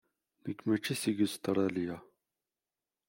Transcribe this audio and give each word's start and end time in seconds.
Nekk 0.45 0.59
mačči 0.67 0.95
seg 1.01 1.17
Ustṛalya. 1.25 1.97